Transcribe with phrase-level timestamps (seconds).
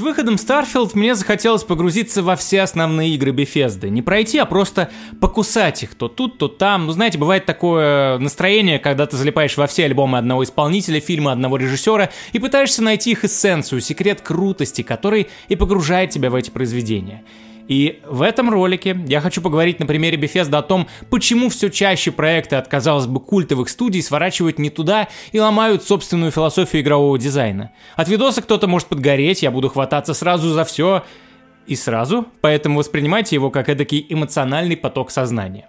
[0.00, 3.90] С выходом Starfield мне захотелось погрузиться во все основные игры Bethesda.
[3.90, 4.88] Не пройти, а просто
[5.20, 6.86] покусать их то тут, то там.
[6.86, 11.58] Ну, знаете, бывает такое настроение, когда ты залипаешь во все альбомы одного исполнителя, фильмы одного
[11.58, 17.22] режиссера и пытаешься найти их эссенцию, секрет крутости, который и погружает тебя в эти произведения.
[17.70, 22.10] И в этом ролике я хочу поговорить на примере Bethesda о том, почему все чаще
[22.10, 27.70] проекты от, казалось бы, культовых студий сворачивают не туда и ломают собственную философию игрового дизайна.
[27.94, 31.04] От видоса кто-то может подгореть, я буду хвататься сразу за все
[31.68, 35.68] и сразу, поэтому воспринимайте его как эдакий эмоциональный поток сознания.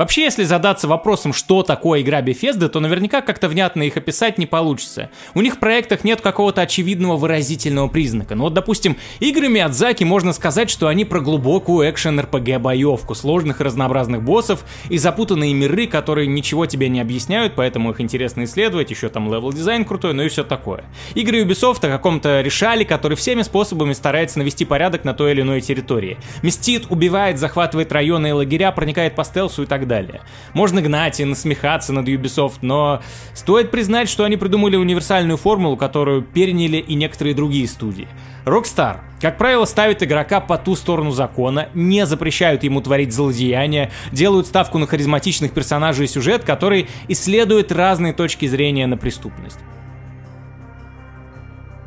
[0.00, 4.46] Вообще, если задаться вопросом, что такое игра Bethesda, то наверняка как-то внятно их описать не
[4.46, 5.10] получится.
[5.34, 8.34] У них в проектах нет какого-то очевидного выразительного признака.
[8.34, 14.22] Ну вот, допустим, играм Миядзаки можно сказать, что они про глубокую экшен-РПГ-боевку, сложных и разнообразных
[14.22, 19.30] боссов и запутанные миры, которые ничего тебе не объясняют, поэтому их интересно исследовать, еще там
[19.30, 20.84] level design крутой, ну и все такое.
[21.14, 25.60] Игры Ubisoft о каком-то решали, который всеми способами старается навести порядок на той или иной
[25.60, 26.16] территории.
[26.42, 29.89] Мстит, убивает, захватывает районы и лагеря, проникает по стелсу и так далее.
[30.54, 33.02] Можно гнать и насмехаться над Ubisoft, но
[33.34, 38.08] стоит признать, что они придумали универсальную формулу, которую переняли и некоторые другие студии.
[38.44, 44.46] Rockstar, как правило, ставит игрока по ту сторону закона, не запрещают ему творить злодеяния, делают
[44.46, 49.58] ставку на харизматичных персонажей и сюжет, который исследует разные точки зрения на преступность.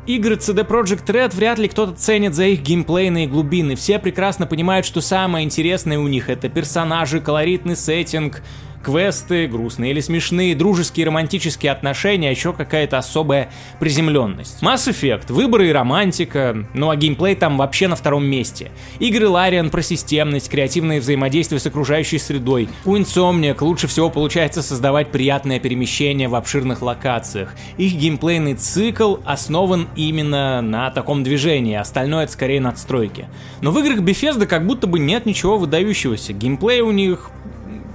[0.06, 3.74] Игры CD Projekt Red вряд ли кто-то ценит за их геймплейные глубины.
[3.74, 8.42] Все прекрасно понимают, что самое интересное у них это персонажи, колоритный сеттинг,
[8.84, 14.62] квесты, грустные или смешные, дружеские романтические отношения, а еще какая-то особая приземленность.
[14.62, 18.70] Mass Effect, выборы и романтика, ну а геймплей там вообще на втором месте.
[18.98, 22.68] Игры Larian про системность, креативное взаимодействие с окружающей средой.
[22.84, 27.54] У Insomniac лучше всего получается создавать приятное перемещение в обширных локациях.
[27.78, 33.26] Их геймплейный цикл основан именно на таком движении, остальное это скорее надстройки.
[33.62, 36.34] Но в играх Bethesda как будто бы нет ничего выдающегося.
[36.34, 37.30] Геймплей у них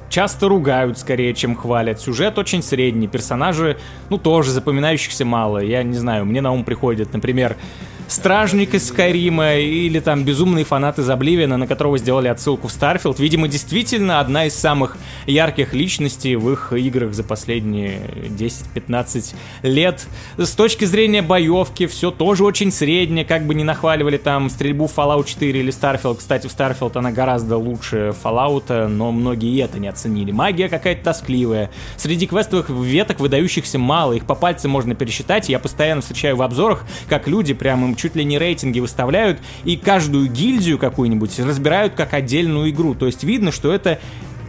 [0.10, 2.00] часто ругают скорее, чем хвалят.
[2.02, 3.78] Сюжет очень средний, персонажи,
[4.10, 5.60] ну, тоже запоминающихся мало.
[5.60, 7.56] Я не знаю, мне на ум приходит, например,
[8.10, 13.20] Стражник из Skyrim а или там безумный фанат из на которого сделали отсылку в Starfield.
[13.20, 14.98] Видимо, действительно одна из самых
[15.28, 20.08] ярких личностей в их играх за последние 10-15 лет.
[20.38, 25.28] С точки зрения боевки все тоже очень среднее, как бы не нахваливали там стрельбу Fallout
[25.28, 26.18] 4 или Starfield.
[26.18, 30.32] Кстати, в Starfield она гораздо лучше Fallout, но многие это не оценили.
[30.32, 31.70] Магия какая-то тоскливая.
[31.96, 35.48] Среди квестовых веток выдающихся мало, их по пальцам можно пересчитать.
[35.48, 39.78] Я постоянно встречаю в обзорах, как люди прям им чуть ли не рейтинги выставляют, и
[39.78, 42.96] каждую гильдию какую-нибудь разбирают как отдельную игру.
[42.96, 44.00] То есть видно, что это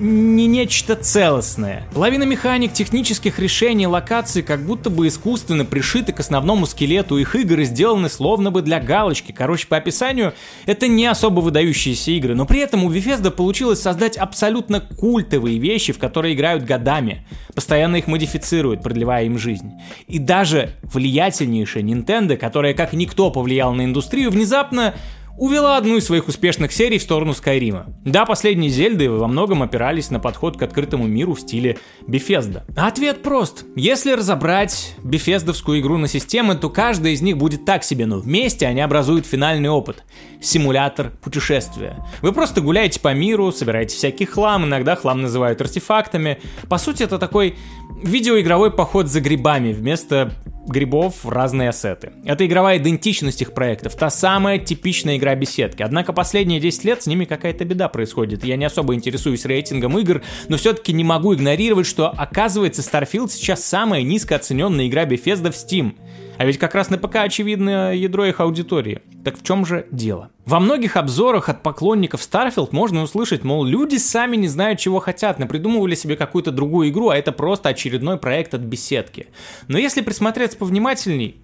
[0.01, 1.87] не нечто целостное.
[1.93, 7.61] Половина механик, технических решений, локаций как будто бы искусственно пришиты к основному скелету их игр
[7.61, 9.33] и сделаны словно бы для галочки.
[9.33, 10.33] Короче, по описанию,
[10.65, 15.93] это не особо выдающиеся игры, но при этом у Bethesda получилось создать абсолютно культовые вещи,
[15.93, 17.27] в которые играют годами.
[17.55, 19.73] Постоянно их модифицируют, продлевая им жизнь.
[20.09, 24.95] И даже влиятельнейшая Nintendo, которая как никто повлияла на индустрию, внезапно
[25.41, 27.87] увела одну из своих успешных серий в сторону Скайрима.
[28.05, 32.63] Да, последние Зельды во многом опирались на подход к открытому миру в стиле Bethesda.
[32.77, 33.65] Ответ прост.
[33.75, 38.67] Если разобрать бефездовскую игру на системы, то каждая из них будет так себе, но вместе
[38.67, 40.05] они образуют финальный опыт.
[40.43, 41.97] Симулятор путешествия.
[42.21, 46.39] Вы просто гуляете по миру, собираете всякий хлам, иногда хлам называют артефактами.
[46.69, 47.57] По сути, это такой
[48.03, 50.35] видеоигровой поход за грибами вместо
[50.67, 52.13] грибов разные ассеты.
[52.25, 55.83] Это игровая идентичность их проектов, та самая типичная игра беседки.
[55.83, 58.45] Однако последние 10 лет с ними какая-то беда происходит.
[58.45, 63.65] Я не особо интересуюсь рейтингом игр, но все-таки не могу игнорировать, что оказывается Starfield сейчас
[63.65, 65.95] самая низкооцененная игра Bethesda в Steam.
[66.41, 69.03] А ведь как раз на ПК очевидно ядро их аудитории.
[69.27, 70.31] Так в чем же дело?
[70.47, 75.39] Во многих обзорах от поклонников Starfield можно услышать, мол, люди сами не знают, чего хотят,
[75.39, 79.27] напридумывали себе какую-то другую игру, а это просто очередной проект от беседки.
[79.69, 81.43] Но если присмотреться повнимательней,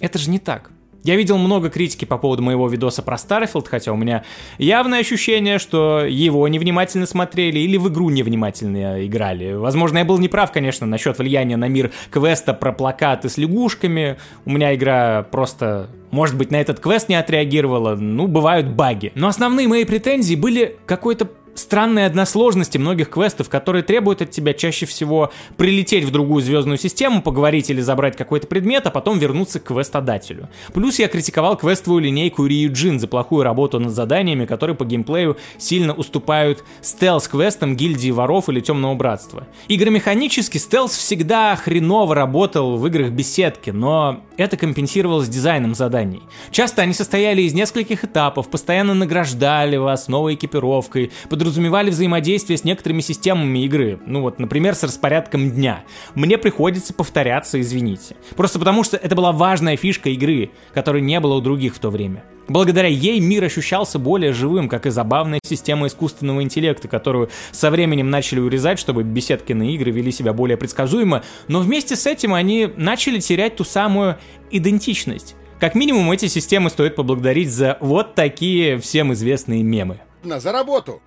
[0.00, 0.70] это же не так.
[1.04, 4.24] Я видел много критики по поводу моего видоса про Starfield, хотя у меня
[4.58, 9.52] явное ощущение, что его невнимательно смотрели или в игру невнимательно играли.
[9.52, 14.18] Возможно, я был неправ, конечно, насчет влияния на мир квеста про плакаты с лягушками.
[14.44, 17.94] У меня игра просто, может быть, на этот квест не отреагировала.
[17.94, 19.12] Ну, бывают баги.
[19.14, 21.28] Но основные мои претензии были какой-то
[21.58, 27.22] странной односложности многих квестов, которые требуют от тебя чаще всего прилететь в другую звездную систему,
[27.22, 30.48] поговорить или забрать какой-то предмет, а потом вернуться к квестодателю.
[30.72, 35.92] Плюс я критиковал квестовую линейку Ryujin за плохую работу над заданиями, которые по геймплею сильно
[35.92, 39.46] уступают стелс-квестам гильдии воров или темного братства.
[39.68, 46.22] Игромеханически стелс всегда хреново работал в играх беседки, но это компенсировалось дизайном заданий.
[46.50, 53.00] Часто они состояли из нескольких этапов, постоянно награждали вас новой экипировкой, подразумевали взаимодействие с некоторыми
[53.00, 53.98] системами игры.
[54.06, 55.84] Ну вот, например, с распорядком дня.
[56.14, 58.16] Мне приходится повторяться, извините.
[58.36, 61.90] Просто потому, что это была важная фишка игры, которой не было у других в то
[61.90, 62.24] время.
[62.48, 68.08] Благодаря ей мир ощущался более живым, как и забавная система искусственного интеллекта, которую со временем
[68.08, 72.70] начали урезать, чтобы беседки на игры вели себя более предсказуемо, но вместе с этим они
[72.76, 74.16] начали терять ту самую
[74.50, 75.36] идентичность.
[75.60, 80.00] Как минимум эти системы стоит поблагодарить за вот такие всем известные мемы.
[80.22, 81.02] На за работу!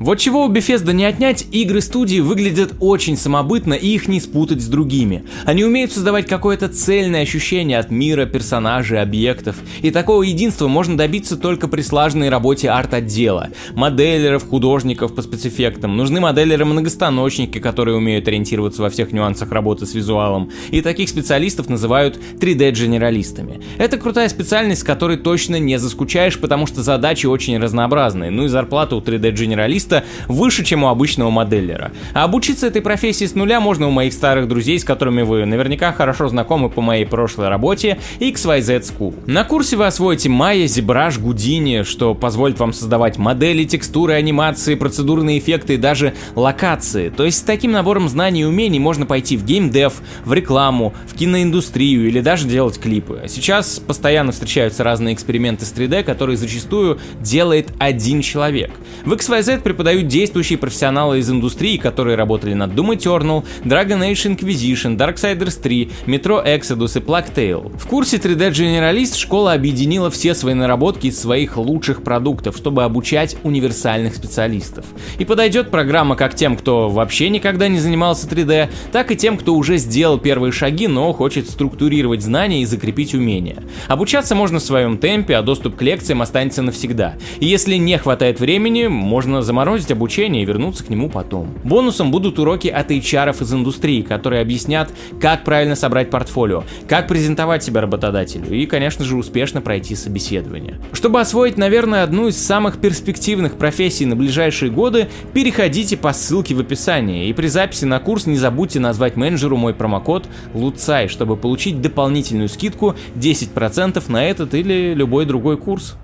[0.00, 4.62] Вот чего у Bethesda не отнять, игры студии выглядят очень самобытно и их не спутать
[4.62, 5.24] с другими.
[5.44, 9.56] Они умеют создавать какое-то цельное ощущение от мира, персонажей, объектов.
[9.82, 13.48] И такого единства можно добиться только при слаженной работе арт-отдела.
[13.74, 15.96] Моделеров, художников по спецэффектам.
[15.96, 20.52] Нужны моделеры-многостаночники, которые умеют ориентироваться во всех нюансах работы с визуалом.
[20.70, 23.64] И таких специалистов называют 3D-дженералистами.
[23.78, 28.30] Это крутая специальность, с которой точно не заскучаешь, потому что задачи очень разнообразные.
[28.30, 31.92] Ну и зарплата у 3D-дженералиста специалиста выше, чем у обычного моделлера.
[32.12, 35.92] А обучиться этой профессии с нуля можно у моих старых друзей, с которыми вы наверняка
[35.92, 39.14] хорошо знакомы по моей прошлой работе, XYZ School.
[39.26, 45.38] На курсе вы освоите Maya, ZBrush, Houdini, что позволит вам создавать модели, текстуры, анимации, процедурные
[45.38, 47.08] эффекты и даже локации.
[47.08, 49.94] То есть с таким набором знаний и умений можно пойти в геймдев,
[50.24, 53.22] в рекламу, в киноиндустрию или даже делать клипы.
[53.28, 58.70] Сейчас постоянно встречаются разные эксперименты с 3D, которые зачастую делает один человек.
[59.04, 64.96] В XYZ преподают действующие профессионалы из индустрии, которые работали над Doom Eternal, Dragon Age Inquisition,
[64.96, 67.78] Darksiders 3, Metro Exodus и Plague Tale.
[67.78, 73.36] В курсе 3D Generalist школа объединила все свои наработки из своих лучших продуктов, чтобы обучать
[73.44, 74.84] универсальных специалистов.
[75.20, 79.54] И подойдет программа как тем, кто вообще никогда не занимался 3D, так и тем, кто
[79.54, 83.62] уже сделал первые шаги, но хочет структурировать знания и закрепить умения.
[83.86, 87.14] Обучаться можно в своем темпе, а доступ к лекциям останется навсегда.
[87.38, 91.48] И если не хватает времени, можно заморозить заморозить обучение и вернуться к нему потом.
[91.62, 97.62] Бонусом будут уроки от HR из индустрии, которые объяснят, как правильно собрать портфолио, как презентовать
[97.62, 100.80] себя работодателю и, конечно же, успешно пройти собеседование.
[100.92, 106.60] Чтобы освоить, наверное, одну из самых перспективных профессий на ближайшие годы, переходите по ссылке в
[106.60, 111.82] описании и при записи на курс не забудьте назвать менеджеру мой промокод LUCAI, чтобы получить
[111.82, 115.96] дополнительную скидку 10% на этот или любой другой курс.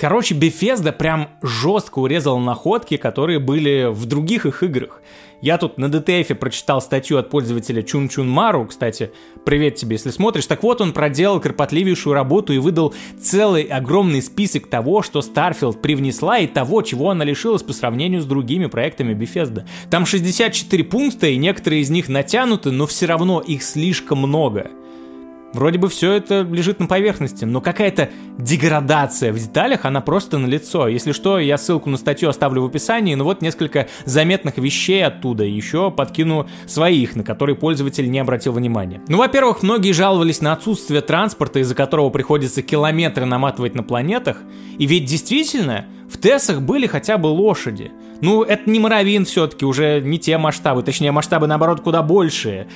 [0.00, 5.02] Короче, Bethesda прям жестко урезал находки, которые были в других их играх.
[5.42, 9.10] Я тут на DTF прочитал статью от пользователя Чун Чун Мару, кстати,
[9.44, 10.46] привет тебе, если смотришь.
[10.46, 16.38] Так вот, он проделал кропотливейшую работу и выдал целый огромный список того, что Starfield привнесла
[16.38, 19.66] и того, чего она лишилась по сравнению с другими проектами Bethesda.
[19.90, 24.70] Там 64 пункта, и некоторые из них натянуты, но все равно их слишком много.
[25.52, 30.46] Вроде бы все это лежит на поверхности, но какая-то деградация в деталях, она просто на
[30.46, 30.86] лицо.
[30.86, 35.44] Если что, я ссылку на статью оставлю в описании, но вот несколько заметных вещей оттуда.
[35.44, 39.00] Еще подкину своих, на которые пользователь не обратил внимания.
[39.08, 44.38] Ну, во-первых, многие жаловались на отсутствие транспорта, из-за которого приходится километры наматывать на планетах.
[44.78, 47.90] И ведь действительно, в Тессах были хотя бы лошади.
[48.20, 52.68] Ну, это не Моровин все-таки, уже не те масштабы, точнее масштабы наоборот куда большие.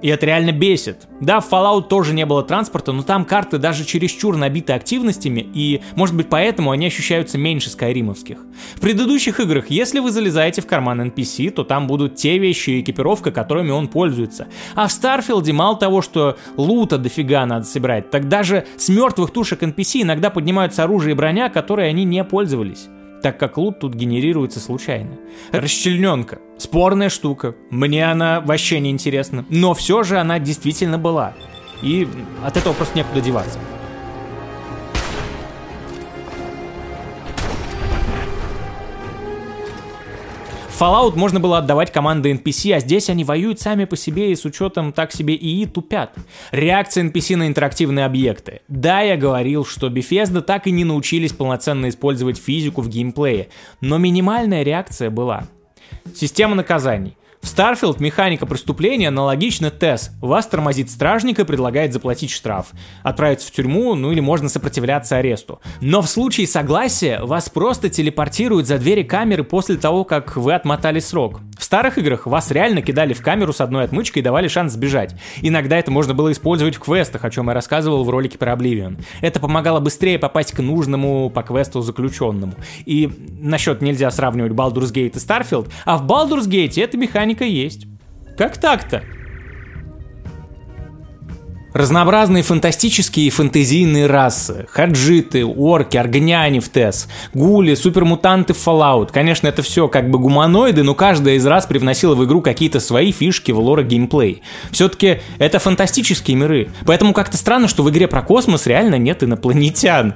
[0.00, 1.08] И это реально бесит.
[1.20, 5.80] Да, в Fallout тоже не было транспорта, но там карты даже чересчур набиты активностями, и,
[5.96, 8.38] может быть, поэтому они ощущаются меньше скайримовских.
[8.76, 12.80] В предыдущих играх, если вы залезаете в карман NPC, то там будут те вещи и
[12.80, 14.46] экипировка, которыми он пользуется.
[14.74, 19.62] А в Старфилде мало того, что лута дофига надо собирать, так даже с мертвых тушек
[19.62, 22.88] NPC иногда поднимаются оружие и броня, которые они не пользовались
[23.22, 25.10] так как лут тут генерируется случайно.
[25.52, 26.38] Расчлененка.
[26.58, 27.54] Спорная штука.
[27.70, 29.44] Мне она вообще не интересна.
[29.48, 31.34] Но все же она действительно была.
[31.82, 32.08] И
[32.44, 33.58] от этого просто некуда деваться.
[40.78, 44.44] Fallout можно было отдавать команды NPC, а здесь они воюют сами по себе и с
[44.44, 46.14] учетом так себе ИИ тупят.
[46.52, 48.60] Реакция NPC на интерактивные объекты.
[48.68, 53.48] Да, я говорил, что Bethesda так и не научились полноценно использовать физику в геймплее,
[53.80, 55.48] но минимальная реакция была.
[56.14, 57.16] Система наказаний.
[57.48, 60.10] Starfield механика преступления аналогична ТЭС.
[60.20, 62.66] Вас тормозит стражник и предлагает заплатить штраф,
[63.02, 65.60] отправиться в тюрьму, ну или можно сопротивляться аресту.
[65.80, 71.00] Но в случае согласия вас просто телепортируют за двери камеры после того, как вы отмотали
[71.00, 71.40] срок.
[71.58, 75.16] В старых играх вас реально кидали в камеру с одной отмычкой и давали шанс сбежать.
[75.42, 79.02] Иногда это можно было использовать в квестах, о чем я рассказывал в ролике про Oblivion.
[79.22, 82.54] Это помогало быстрее попасть к нужному по квесту заключенному.
[82.84, 87.86] И насчет нельзя сравнивать Baldur's Gate и Starfield, а в Baldur's Gate эта механика есть.
[88.36, 89.02] Как так-то?
[91.74, 94.66] Разнообразные фантастические и фэнтезийные расы.
[94.70, 99.10] Хаджиты, орки, аргоняне в ТЭС, гули, супермутанты в Fallout.
[99.12, 103.12] Конечно, это все как бы гуманоиды, но каждая из рас привносила в игру какие-то свои
[103.12, 104.42] фишки в лора геймплей.
[104.72, 106.68] Все-таки это фантастические миры.
[106.86, 110.14] Поэтому как-то странно, что в игре про космос реально нет инопланетян.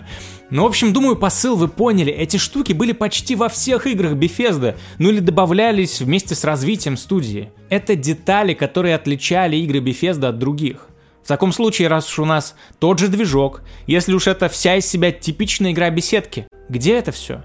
[0.52, 2.12] Ну, в общем, думаю, посыл вы поняли.
[2.12, 7.50] Эти штуки были почти во всех играх Bethesda, ну или добавлялись вместе с развитием студии.
[7.71, 10.88] Это детали, которые отличали игры Bethesda от других.
[11.25, 14.85] В таком случае, раз уж у нас тот же движок, если уж это вся из
[14.85, 17.44] себя типичная игра беседки, где это все?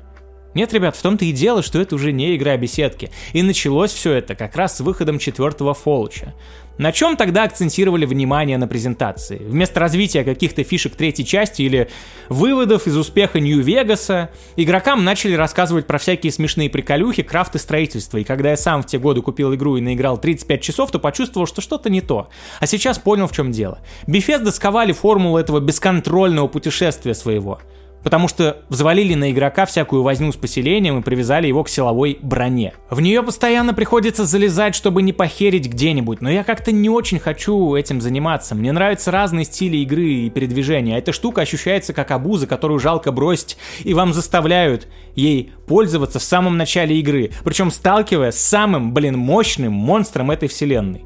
[0.57, 3.11] Нет, ребят, в том-то и дело, что это уже не игра беседки.
[3.33, 6.33] И началось все это как раз с выходом четвертого Фолча.
[6.79, 9.37] На чем тогда акцентировали внимание на презентации?
[9.37, 11.89] Вместо развития каких-то фишек третьей части или
[12.29, 18.17] выводов из успеха Нью-Вегаса, игрокам начали рассказывать про всякие смешные приколюхи, крафт и строительство.
[18.17, 21.45] И когда я сам в те годы купил игру и наиграл 35 часов, то почувствовал,
[21.45, 22.29] что что-то не то.
[22.59, 23.77] А сейчас понял, в чем дело.
[24.07, 27.59] Bethesda сковали формулу этого бесконтрольного путешествия своего–
[28.07, 32.73] потому что взвалили на игрока всякую возню с поселением и привязали его к силовой броне.
[32.89, 37.75] В нее постоянно приходится залезать, чтобы не похерить где-нибудь, но я как-то не очень хочу
[37.75, 38.55] этим заниматься.
[38.55, 40.97] Мне нравятся разные стили игры и передвижения.
[40.97, 46.55] Эта штука ощущается как обуза, которую жалко бросить, и вам заставляют ей пользоваться в самом
[46.55, 51.03] начале игры, причем сталкивая с самым, блин, мощным монстром этой вселенной.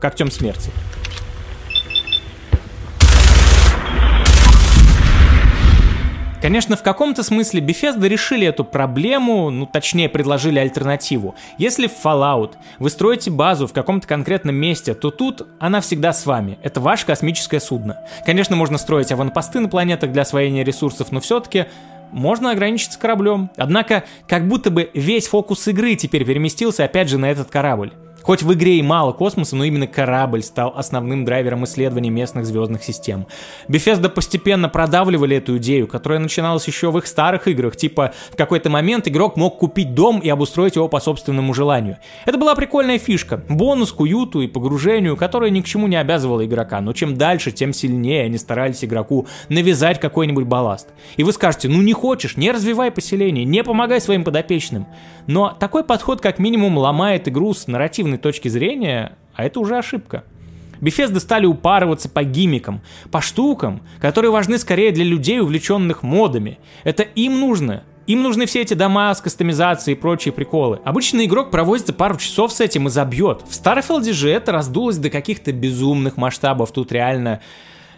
[0.00, 0.70] Когтем смерти.
[6.46, 11.34] Конечно, в каком-то смысле Bethesda решили эту проблему, ну точнее предложили альтернативу.
[11.58, 16.24] Если в Fallout вы строите базу в каком-то конкретном месте, то тут она всегда с
[16.24, 16.56] вами.
[16.62, 17.98] Это ваше космическое судно.
[18.24, 21.66] Конечно, можно строить аванпосты на планетах для освоения ресурсов, но все-таки
[22.12, 23.50] можно ограничиться кораблем.
[23.56, 27.92] Однако, как будто бы весь фокус игры теперь переместился опять же на этот корабль.
[28.26, 32.82] Хоть в игре и мало космоса, но именно корабль стал основным драйвером исследований местных звездных
[32.82, 33.28] систем.
[33.68, 38.68] Bethesda постепенно продавливали эту идею, которая начиналась еще в их старых играх, типа в какой-то
[38.68, 41.98] момент игрок мог купить дом и обустроить его по собственному желанию.
[42.24, 46.44] Это была прикольная фишка, бонус к уюту и погружению, которая ни к чему не обязывала
[46.44, 50.88] игрока, но чем дальше, тем сильнее они старались игроку навязать какой-нибудь балласт.
[51.16, 54.88] И вы скажете, ну не хочешь, не развивай поселение, не помогай своим подопечным.
[55.28, 60.24] Но такой подход как минимум ломает игру с нарративной точки зрения, а это уже ошибка.
[60.80, 66.58] Bethesda стали упарываться по гимикам, по штукам, которые важны скорее для людей, увлеченных модами.
[66.84, 67.84] Это им нужно.
[68.06, 70.78] Им нужны все эти дома с кастомизацией и прочие приколы.
[70.84, 73.42] Обычный игрок проводится пару часов с этим и забьет.
[73.48, 76.70] В Starfield же это раздулось до каких-то безумных масштабов.
[76.70, 77.40] Тут реально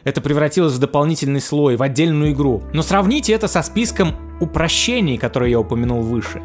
[0.05, 2.63] это превратилось в дополнительный слой, в отдельную игру.
[2.73, 6.41] Но сравните это со списком упрощений, которые я упомянул выше.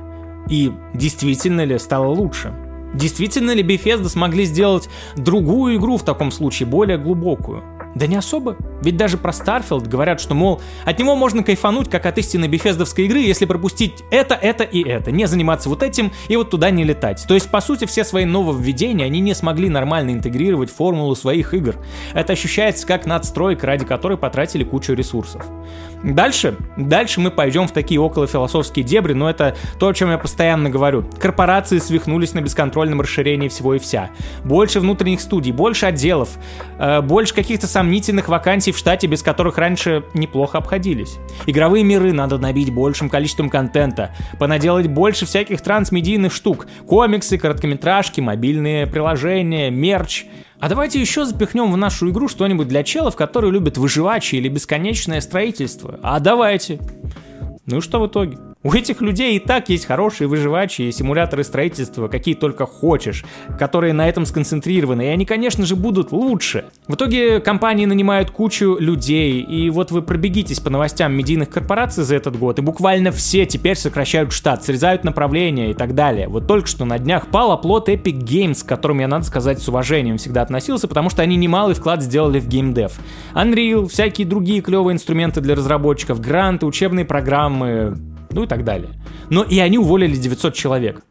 [0.50, 2.54] И действительно ли стало лучше?
[2.94, 7.64] Действительно ли Bethesda смогли сделать другую игру в таком случае, более глубокую?
[7.96, 8.58] Да не особо.
[8.82, 13.06] Ведь даже про Starfield говорят, что, мол, от него можно кайфануть, как от истинной бефездовской
[13.06, 16.84] игры, если пропустить это, это и это, не заниматься вот этим и вот туда не
[16.84, 17.24] летать.
[17.28, 21.76] То есть, по сути, все свои нововведения они не смогли нормально интегрировать формулу своих игр.
[22.14, 25.46] Это ощущается как надстройка, ради которой потратили кучу ресурсов.
[26.04, 30.70] Дальше, дальше мы пойдем в такие околофилософские дебри, но это то, о чем я постоянно
[30.70, 31.06] говорю.
[31.18, 34.10] Корпорации свихнулись на бесконтрольном расширении всего и вся.
[34.44, 36.30] Больше внутренних студий, больше отделов,
[36.78, 41.18] э, больше каких-то сомнительных вакансий в штате, без которых раньше неплохо обходились.
[41.48, 48.88] Игровые миры надо набить большим количеством контента, понаделать больше всяких трансмедийных штук, комиксы, короткометражки, мобильные
[48.88, 50.26] приложения, мерч—
[50.62, 55.20] а давайте еще запихнем в нашу игру что-нибудь для челов, которые любят выживачи или бесконечное
[55.20, 56.00] строительство.
[56.02, 56.80] А давайте.
[57.66, 58.38] Ну и что в итоге?
[58.66, 63.26] У этих людей и так есть хорошие выживачи и симуляторы строительства, какие только хочешь,
[63.60, 66.64] которые на этом сконцентрированы, и они, конечно же, будут лучше.
[66.88, 72.16] В итоге компании нанимают кучу людей, и вот вы пробегитесь по новостям медийных корпораций за
[72.16, 76.30] этот год, и буквально все теперь сокращают штат, срезают направления и так далее.
[76.30, 79.68] Вот только что на днях пал оплот Epic Games, к которым я, надо сказать, с
[79.68, 82.94] уважением всегда относился, потому что они немалый вклад сделали в геймдев.
[83.36, 87.98] Unreal, всякие другие клевые инструменты для разработчиков, гранты, учебные программы,
[88.34, 88.90] ну и так далее.
[89.30, 91.04] Но и они уволили 900 человек.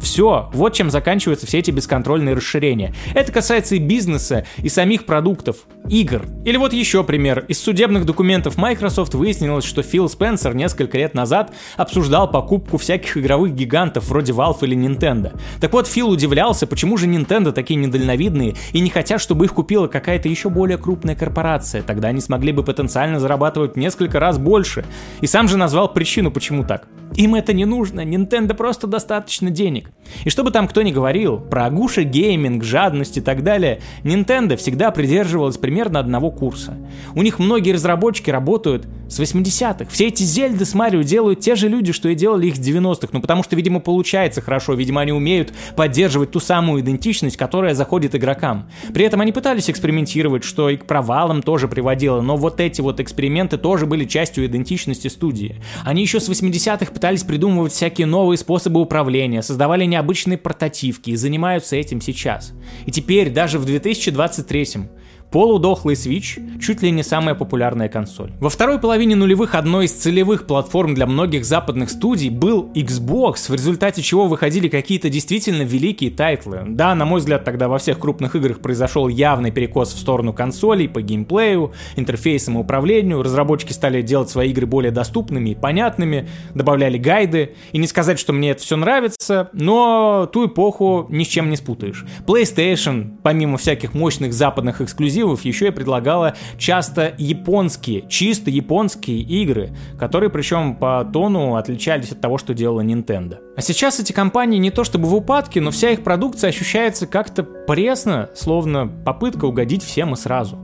[0.00, 2.94] Все, вот чем заканчиваются все эти бесконтрольные расширения.
[3.14, 6.22] Это касается и бизнеса, и самих продуктов, игр.
[6.44, 7.44] Или вот еще пример.
[7.48, 13.54] Из судебных документов Microsoft выяснилось, что Фил Спенсер несколько лет назад обсуждал покупку всяких игровых
[13.54, 15.38] гигантов вроде Valve или Nintendo.
[15.60, 19.88] Так вот, Фил удивлялся, почему же Nintendo такие недальновидные и не хотят, чтобы их купила
[19.88, 21.82] какая-то еще более крупная корпорация.
[21.82, 24.84] Тогда они смогли бы потенциально зарабатывать несколько раз больше.
[25.20, 26.86] И сам же назвал причину, почему так.
[27.14, 29.90] Им это не нужно, Nintendo просто достаточно денег.
[30.24, 34.90] И чтобы там кто ни говорил, про Агуша гейминг, жадность и так далее, Nintendo всегда
[34.90, 36.76] придерживалась примерно одного курса.
[37.14, 39.86] У них многие разработчики работают с 80-х.
[39.90, 43.08] Все эти Зельды с Марио делают те же люди, что и делали их с 90-х,
[43.12, 48.14] ну потому что, видимо, получается хорошо, видимо, они умеют поддерживать ту самую идентичность, которая заходит
[48.14, 48.68] игрокам.
[48.92, 53.00] При этом они пытались экспериментировать, что и к провалам тоже приводило, но вот эти вот
[53.00, 55.56] эксперименты тоже были частью идентичности студии.
[55.84, 61.76] Они еще с 80-х пытались придумывать всякие новые способы управления, создавали необычные портативки и занимаются
[61.76, 62.54] этим сейчас.
[62.86, 64.88] И теперь, даже в 2023
[65.30, 68.32] Полудохлый Switch чуть ли не самая популярная консоль.
[68.40, 73.52] Во второй половине нулевых одной из целевых платформ для многих западных студий был Xbox, в
[73.52, 76.62] результате чего выходили какие-то действительно великие title ы.
[76.68, 80.88] Да, на мой взгляд, тогда во всех крупных играх произошел явный перекос в сторону консолей
[80.88, 86.98] по геймплею, интерфейсам и управлению, разработчики стали делать свои игры более доступными и понятными, добавляли
[86.98, 91.50] гайды, и не сказать, что мне это все нравится, но ту эпоху ни с чем
[91.50, 92.04] не спутаешь.
[92.26, 99.70] PlayStation, помимо всяких мощных западных эксклюзивов, эксклюзивов еще и предлагала часто японские, чисто японские игры,
[99.98, 103.38] которые причем по тону отличались от того, что делала Nintendo.
[103.56, 107.42] А сейчас эти компании не то чтобы в упадке, но вся их продукция ощущается как-то
[107.42, 110.58] пресно, словно попытка угодить всем и сразу.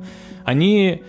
[0.44, 1.02] Они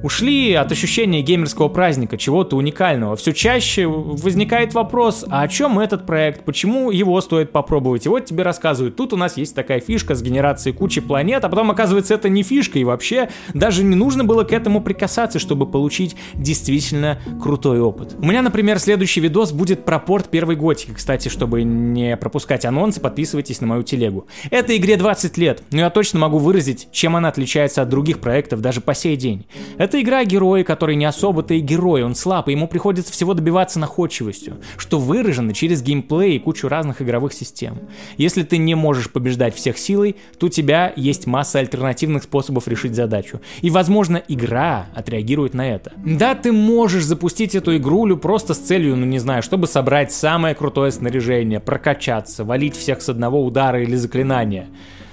[0.00, 3.16] Ушли от ощущения геймерского праздника, чего-то уникального.
[3.16, 8.06] Все чаще возникает вопрос, а о чем этот проект, почему его стоит попробовать?
[8.06, 11.48] И вот тебе рассказывают, тут у нас есть такая фишка с генерацией кучи планет, а
[11.48, 15.66] потом оказывается это не фишка, и вообще даже не нужно было к этому прикасаться, чтобы
[15.66, 18.14] получить действительно крутой опыт.
[18.20, 20.92] У меня, например, следующий видос будет про порт первой готики.
[20.94, 24.28] Кстати, чтобы не пропускать анонсы, подписывайтесь на мою телегу.
[24.52, 28.60] Этой игре 20 лет, но я точно могу выразить, чем она отличается от других проектов
[28.60, 29.44] даже по сей день.
[29.88, 33.78] Это игра героя, который не особо-то и герой, он слаб, и ему приходится всего добиваться
[33.78, 37.78] находчивостью, что выражено через геймплей и кучу разных игровых систем.
[38.18, 42.94] Если ты не можешь побеждать всех силой, то у тебя есть масса альтернативных способов решить
[42.94, 43.40] задачу.
[43.62, 45.90] И, возможно, игра отреагирует на это.
[46.04, 50.54] Да, ты можешь запустить эту игрулю просто с целью, ну не знаю, чтобы собрать самое
[50.54, 54.68] крутое снаряжение, прокачаться, валить всех с одного удара или заклинания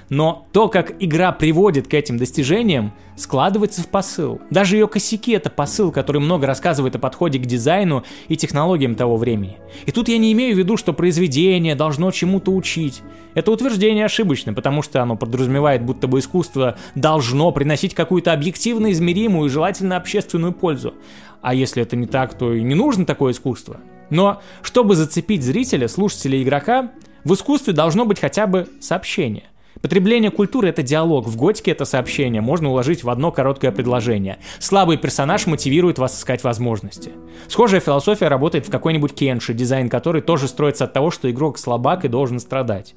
[0.08, 4.40] но то, как игра приводит к этим достижениям, складывается в посыл.
[4.50, 9.16] Даже ее косяки— это посыл, который много рассказывает о подходе к дизайну и технологиям того
[9.16, 9.58] времени.
[9.86, 13.02] И тут я не имею в виду, что произведение должно чему-то учить.
[13.34, 19.46] Это утверждение ошибочно, потому что оно подразумевает, будто бы искусство должно приносить какую-то объективно измеримую
[19.46, 20.94] и желательно общественную пользу.
[21.40, 23.80] А если это не так, то и не нужно такое искусство.
[24.10, 26.92] Но чтобы зацепить зрителя, слушателя игрока,
[27.24, 29.44] в искусстве должно быть хотя бы сообщение.
[29.82, 34.38] Потребление культуры— это диалог, в готике это сообщение можно уложить в одно короткое предложение.
[34.58, 37.12] Слабый персонаж мотивирует вас искать возможности.
[37.48, 42.04] Схожая философия работает в какой-нибудь кенши, дизайн который тоже строится от того, что игрок слабак
[42.04, 42.94] и должен страдать.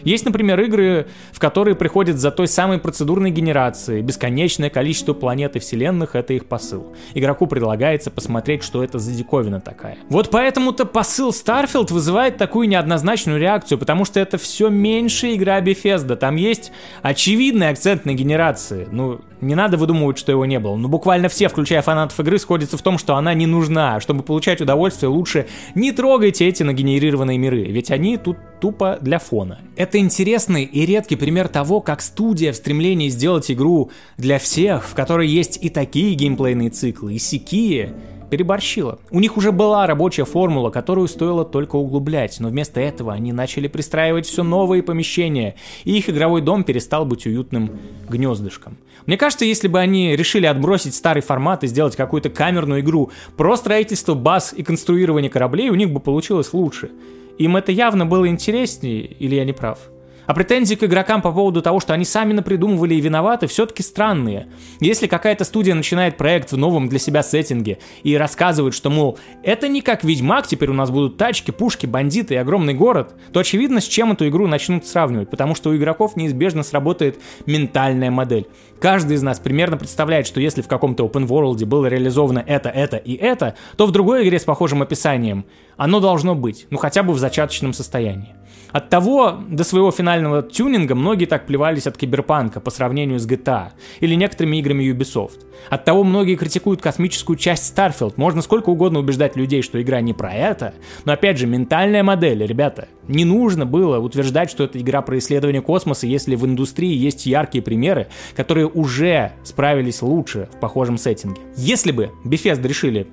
[0.00, 4.02] Есть, например, игры, в которые приходят за той самой процедурной генерацией.
[4.02, 6.94] Бесконечное количество планет и вселенных— это их посыл.
[7.14, 9.96] Игроку предлагается посмотреть, что это за диковина такая.
[10.08, 16.16] Вот поэтому-то посыл Starfield вызывает такую неоднозначную реакцию, потому что это все меньше игра Bethesda.
[16.16, 18.88] Там есть очевидный акцент на генерации.
[18.90, 20.76] Ну, не надо выдумывать, что его не было.
[20.76, 24.00] Но буквально все, включая фанатов игры, сходятся в том, что она не нужна.
[24.00, 29.58] Чтобы получать удовольствие, лучше не трогайте эти нагенерированные миры, ведь они тут тупо для фона.
[29.82, 34.94] Это интересный и редкий пример того, как студия в стремлении сделать игру для всех, в
[34.94, 37.92] которой есть и такие геймплейные циклы, и сякие,
[38.30, 39.00] переборщила.
[39.10, 43.66] У них уже была рабочая формула, которую стоило только углублять, но вместо этого они начали
[43.66, 47.72] пристраивать все новые помещения, и их игровой дом перестал быть уютным
[48.08, 48.76] гнездышком.
[49.06, 53.56] Мне кажется, если бы они решили отбросить старый формат и сделать какую-то камерную игру про
[53.56, 56.90] строительство баз и конструирование кораблей, у них бы получилось лучше.
[57.38, 59.91] Им это явно было интереснее, или я не прав?
[60.32, 64.48] А претензии к игрокам по поводу того, что они сами напридумывали и виноваты, все-таки странные.
[64.80, 69.68] Если какая-то студия начинает проект в новом для себя сеттинге и рассказывает, что, мол, это
[69.68, 73.82] не как Ведьмак, теперь у нас будут тачки, пушки, бандиты и огромный город, то очевидно,
[73.82, 78.46] с чем эту игру начнут сравнивать, потому что у игроков неизбежно сработает ментальная модель.
[78.80, 82.96] Каждый из нас примерно представляет, что если в каком-то open world было реализовано это, это
[82.96, 85.44] и это, то в другой игре с похожим описанием
[85.76, 88.34] оно должно быть, ну хотя бы в зачаточном состоянии.
[88.72, 93.72] От того до своего финального тюнинга многие так плевались от киберпанка по сравнению с GTA
[94.00, 95.40] или некоторыми играми Ubisoft.
[95.68, 98.14] От того многие критикуют космическую часть Starfield.
[98.16, 102.44] Можно сколько угодно убеждать людей, что игра не про это, но опять же, ментальная модель,
[102.46, 102.88] ребята.
[103.08, 107.62] Не нужно было утверждать, что это игра про исследование космоса, если в индустрии есть яркие
[107.62, 111.40] примеры, которые уже справились лучше в похожем сеттинге.
[111.56, 113.06] Если бы Bethesda решили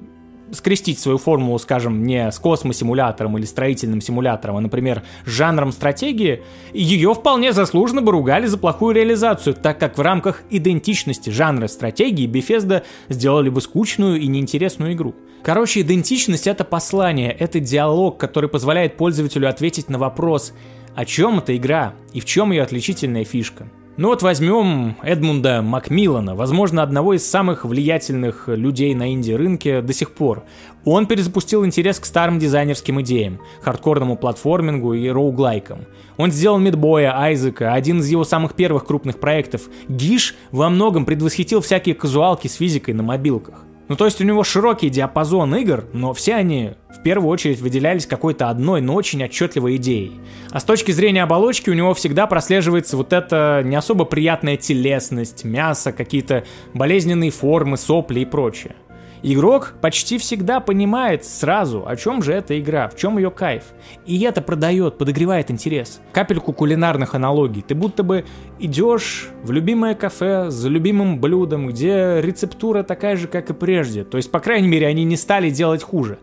[0.51, 6.43] скрестить свою формулу, скажем, не с космосимулятором или строительным симулятором, а, например, с жанром стратегии,
[6.73, 12.27] ее вполне заслуженно бы ругали за плохую реализацию, так как в рамках идентичности жанра стратегии
[12.27, 15.15] Bethesda сделали бы скучную и неинтересную игру.
[15.41, 20.53] Короче, идентичность— это послание, это диалог, который позволяет пользователю ответить на вопрос,
[20.95, 23.67] о чем эта игра и в чем ее отличительная фишка.
[24.01, 30.11] Ну вот возьмем Эдмунда Макмиллана, возможно, одного из самых влиятельных людей на инди-рынке до сих
[30.11, 30.45] пор.
[30.85, 35.79] Он перезапустил интерес к старым дизайнерским идеям, хардкорному платформингу и роуглайкам.
[36.15, 39.63] Он сделал Мидбоя, Айзека, один из его самых первых крупных проектов.
[39.89, 43.65] Гиш во многом предвосхитил всякие казуалки с физикой на мобилках.
[43.89, 48.05] Ну, то есть у него широкий диапазон игр, но все они в первую очередь выделялись
[48.05, 50.13] какой-то одной, но очень отчетливой идеей.
[50.51, 55.43] А с точки зрения оболочки у него всегда прослеживается вот эта не особо приятная телесность,
[55.43, 58.75] мясо, какие-то болезненные формы, сопли и прочее.
[59.21, 63.63] Игрок почти всегда понимает сразу, о чем же эта игра, в чем ее кайф.
[64.05, 66.01] И это продает, подогревает интерес.
[66.13, 67.61] Капельку кулинарных аналогий.
[67.61, 68.25] Ты будто бы
[68.59, 74.05] идешь в любимое кафе за любимым блюдом, где рецептура такая же, как и прежде.
[74.05, 76.19] То есть, по крайней мере, они не стали делать хуже.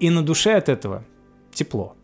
[0.00, 1.04] И на душе от этого
[1.52, 1.96] тепло.